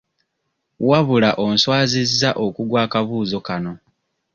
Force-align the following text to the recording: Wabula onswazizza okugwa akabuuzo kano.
Wabula 0.89 1.29
onswazizza 1.45 2.29
okugwa 2.45 2.77
akabuuzo 2.85 3.39
kano. 3.47 3.73